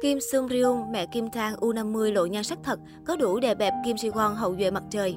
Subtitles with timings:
[0.00, 3.74] Kim Sung Ryung, mẹ Kim Thang U50 lộ nhan sắc thật, có đủ đè bẹp
[3.84, 5.16] Kim Ji Won hậu duệ mặt trời.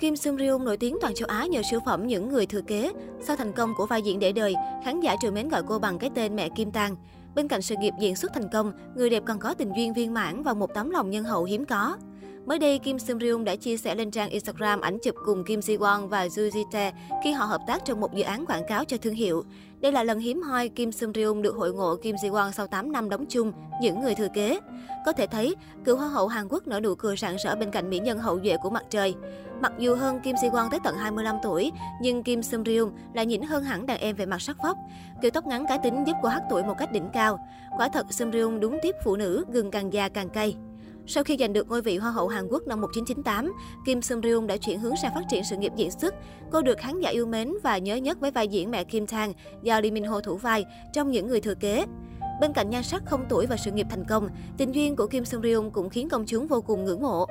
[0.00, 2.92] Kim Sung Ryung nổi tiếng toàn châu Á nhờ siêu phẩm Những người thừa kế.
[3.20, 5.98] Sau thành công của vai diễn để đời, khán giả trừ mến gọi cô bằng
[5.98, 6.96] cái tên mẹ Kim Tang.
[7.34, 10.14] Bên cạnh sự nghiệp diễn xuất thành công, người đẹp còn có tình duyên viên
[10.14, 11.96] mãn và một tấm lòng nhân hậu hiếm có.
[12.46, 15.60] Mới đây, Kim Sung Ryung đã chia sẻ lên trang Instagram ảnh chụp cùng Kim
[15.60, 16.92] Ji Won và Ju Ji Tae
[17.24, 19.44] khi họ hợp tác trong một dự án quảng cáo cho thương hiệu.
[19.86, 22.66] Đây là lần hiếm hoi Kim Sung Ryung được hội ngộ Kim Ji Won sau
[22.66, 24.60] 8 năm đóng chung những người thừa kế.
[25.06, 25.54] Có thể thấy,
[25.84, 28.40] cựu hoa hậu Hàn Quốc nở nụ cười rạng rỡ bên cạnh mỹ nhân hậu
[28.44, 29.14] duệ của mặt trời.
[29.60, 31.72] Mặc dù hơn Kim Ji Won tới tận 25 tuổi,
[32.02, 34.76] nhưng Kim Sung Ryung lại nhỉnh hơn hẳn đàn em về mặt sắc vóc.
[35.22, 37.38] Kiểu tóc ngắn cá tính giúp cô hát tuổi một cách đỉnh cao.
[37.78, 40.56] Quả thật Sung Ryung đúng tiếp phụ nữ, gừng càng già càng cay.
[41.08, 43.52] Sau khi giành được ngôi vị Hoa hậu Hàn Quốc năm 1998,
[43.86, 46.14] Kim Seung Ryung đã chuyển hướng sang phát triển sự nghiệp diễn xuất.
[46.50, 49.32] Cô được khán giả yêu mến và nhớ nhất với vai diễn mẹ Kim Tang
[49.62, 51.84] do Lee Min Ho thủ vai trong những người thừa kế.
[52.40, 55.24] Bên cạnh nhan sắc không tuổi và sự nghiệp thành công, tình duyên của Kim
[55.24, 57.26] Seung Ryung cũng khiến công chúng vô cùng ngưỡng mộ.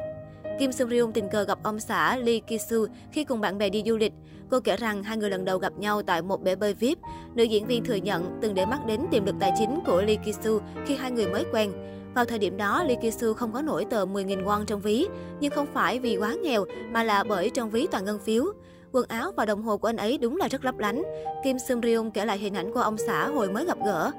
[0.59, 3.83] Kim Seung Ryung tình cờ gặp ông xã Lee Ki-soo khi cùng bạn bè đi
[3.85, 4.13] du lịch.
[4.49, 6.97] Cô kể rằng hai người lần đầu gặp nhau tại một bể bơi VIP.
[7.35, 10.17] Nữ diễn viên thừa nhận từng để mắt đến tiềm lực tài chính của Lee
[10.25, 11.71] Ki-soo khi hai người mới quen.
[12.15, 15.07] Vào thời điểm đó, Lee Ki-soo không có nổi tờ 10.000 won trong ví,
[15.39, 18.45] nhưng không phải vì quá nghèo mà là bởi trong ví toàn ngân phiếu.
[18.91, 21.03] Quần áo và đồng hồ của anh ấy đúng là rất lấp lánh.
[21.43, 24.11] Kim Sung Ryung kể lại hình ảnh của ông xã hồi mới gặp gỡ.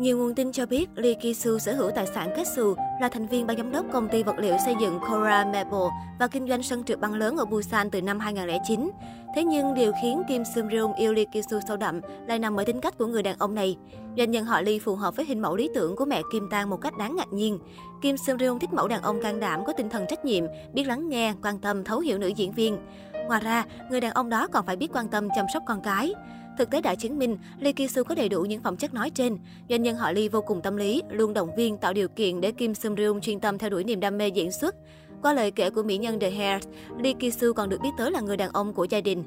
[0.00, 3.26] Nhiều nguồn tin cho biết Lee Ki-soo sở hữu tài sản kết xù, là thành
[3.26, 6.62] viên ban giám đốc công ty vật liệu xây dựng Cora Maple và kinh doanh
[6.62, 8.90] sân trượt băng lớn ở Busan từ năm 2009.
[9.34, 12.64] Thế nhưng điều khiến Kim Sung Ryung yêu Lee Ki-soo sâu đậm lại nằm ở
[12.64, 13.76] tính cách của người đàn ông này.
[14.16, 16.70] Doanh nhân họ Lee phù hợp với hình mẫu lý tưởng của mẹ Kim Tang
[16.70, 17.58] một cách đáng ngạc nhiên.
[18.02, 20.84] Kim Sung Ryung thích mẫu đàn ông can đảm, có tinh thần trách nhiệm, biết
[20.84, 22.78] lắng nghe, quan tâm, thấu hiểu nữ diễn viên.
[23.26, 26.14] Ngoài ra, người đàn ông đó còn phải biết quan tâm chăm sóc con cái.
[26.60, 29.10] Thực tế đã chứng minh, Lee Ki Su có đầy đủ những phẩm chất nói
[29.10, 29.38] trên.
[29.68, 32.52] Doanh nhân họ Lee vô cùng tâm lý, luôn động viên tạo điều kiện để
[32.52, 34.74] Kim Sung Ryung chuyên tâm theo đuổi niềm đam mê diễn xuất.
[35.22, 36.62] Qua lời kể của mỹ nhân The Hair,
[36.98, 39.24] Lee Ki Su còn được biết tới là người đàn ông của gia đình.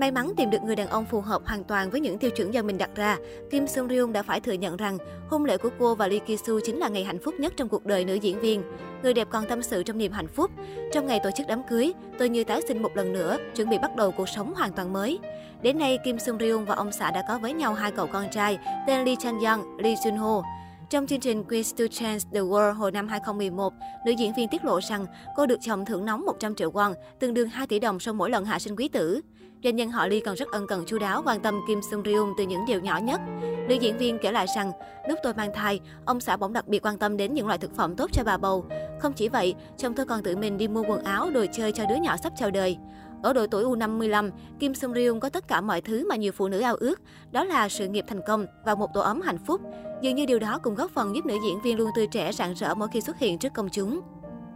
[0.00, 2.54] May mắn tìm được người đàn ông phù hợp hoàn toàn với những tiêu chuẩn
[2.54, 3.16] do mình đặt ra,
[3.50, 6.60] Kim Sung Ryung đã phải thừa nhận rằng hôn lễ của cô và Lee Ki-soo
[6.64, 8.62] chính là ngày hạnh phúc nhất trong cuộc đời nữ diễn viên.
[9.02, 10.50] Người đẹp còn tâm sự trong niềm hạnh phúc.
[10.92, 13.78] Trong ngày tổ chức đám cưới, tôi như tái sinh một lần nữa, chuẩn bị
[13.78, 15.18] bắt đầu cuộc sống hoàn toàn mới.
[15.62, 18.26] Đến nay, Kim Sung Ryung và ông xã đã có với nhau hai cậu con
[18.30, 20.42] trai tên Lee Chan Young, Lee Jun Ho.
[20.90, 23.72] Trong chương trình Quiz to Change the World hồi năm 2011,
[24.06, 25.06] nữ diễn viên tiết lộ rằng
[25.36, 28.30] cô được chồng thưởng nóng 100 triệu won, tương đương 2 tỷ đồng sau mỗi
[28.30, 29.20] lần hạ sinh quý tử.
[29.64, 32.32] Doanh nhân họ Lee còn rất ân cần chu đáo quan tâm Kim Sung Ryung
[32.38, 33.20] từ những điều nhỏ nhất.
[33.68, 34.72] Nữ diễn viên kể lại rằng,
[35.08, 37.76] lúc tôi mang thai, ông xã bỗng đặc biệt quan tâm đến những loại thực
[37.76, 38.64] phẩm tốt cho bà bầu.
[39.00, 41.86] Không chỉ vậy, chồng tôi còn tự mình đi mua quần áo, đồ chơi cho
[41.86, 42.76] đứa nhỏ sắp chào đời.
[43.22, 46.48] Ở độ tuổi U55, Kim Sung Ryung có tất cả mọi thứ mà nhiều phụ
[46.48, 47.00] nữ ao ước,
[47.32, 49.60] đó là sự nghiệp thành công và một tổ ấm hạnh phúc.
[50.02, 52.54] Dường như điều đó cũng góp phần giúp nữ diễn viên luôn tươi trẻ rạng
[52.54, 54.00] rỡ mỗi khi xuất hiện trước công chúng.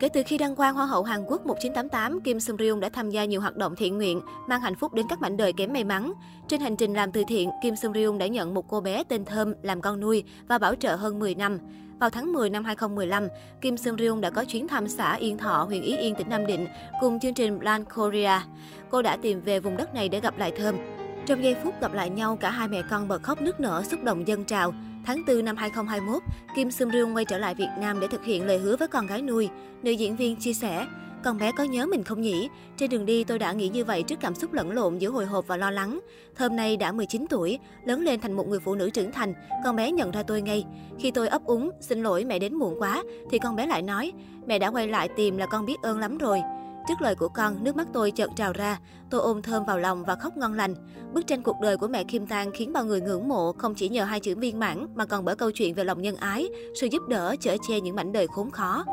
[0.04, 3.10] Kể từ khi đăng quang Hoa hậu Hàn Quốc 1988, Kim Sung Ryung đã tham
[3.10, 5.84] gia nhiều hoạt động thiện nguyện, mang hạnh phúc đến các mảnh đời kém may
[5.84, 6.12] mắn.
[6.48, 9.24] Trên hành trình làm từ thiện, Kim Sung Ryung đã nhận một cô bé tên
[9.24, 11.58] Thơm làm con nuôi và bảo trợ hơn 10 năm.
[12.00, 13.28] Vào tháng 10 năm 2015,
[13.60, 16.46] Kim Seung Ryung đã có chuyến thăm xã Yên Thọ, huyện Ý Yên, tỉnh Nam
[16.46, 16.66] Định
[17.00, 18.44] cùng chương trình Plan Korea.
[18.90, 20.93] Cô đã tìm về vùng đất này để gặp lại Thơm.
[21.26, 24.02] Trong giây phút gặp lại nhau, cả hai mẹ con bật khóc nức nở, xúc
[24.02, 24.74] động dân trào.
[25.06, 26.22] Tháng 4 năm 2021,
[26.56, 29.06] Kim Sung Ryung quay trở lại Việt Nam để thực hiện lời hứa với con
[29.06, 29.48] gái nuôi.
[29.82, 30.86] Nữ diễn viên chia sẻ,
[31.24, 32.48] con bé có nhớ mình không nhỉ?
[32.76, 35.26] Trên đường đi tôi đã nghĩ như vậy trước cảm xúc lẫn lộn giữa hồi
[35.26, 36.00] hộp và lo lắng.
[36.36, 39.34] Thơm nay đã 19 tuổi, lớn lên thành một người phụ nữ trưởng thành,
[39.64, 40.64] con bé nhận ra tôi ngay.
[40.98, 44.12] Khi tôi ấp úng, xin lỗi mẹ đến muộn quá, thì con bé lại nói,
[44.46, 46.40] mẹ đã quay lại tìm là con biết ơn lắm rồi.
[46.88, 48.78] Trước lời của con, nước mắt tôi chợt trào ra.
[49.10, 50.74] Tôi ôm thơm vào lòng và khóc ngon lành.
[51.12, 53.88] Bức tranh cuộc đời của mẹ Kim Tang khiến bao người ngưỡng mộ không chỉ
[53.88, 56.48] nhờ hai chữ viên mãn mà còn bởi câu chuyện về lòng nhân ái,
[56.80, 58.84] sự giúp đỡ, chở che những mảnh đời khốn khó.